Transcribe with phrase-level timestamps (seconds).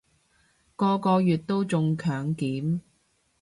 [0.75, 2.79] 個個月都中強檢